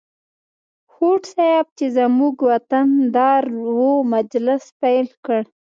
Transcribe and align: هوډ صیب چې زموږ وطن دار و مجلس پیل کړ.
هوډ 0.93 1.21
صیب 1.35 1.65
چې 1.77 1.85
زموږ 1.97 2.35
وطن 2.49 2.87
دار 3.15 3.43
و 3.77 3.79
مجلس 4.13 4.63
پیل 4.81 5.07
کړ. 5.25 5.41